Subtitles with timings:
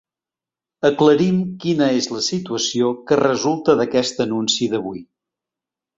[0.89, 5.05] Aclarim quina és la situació que resulta d’aquest anunci d’avui.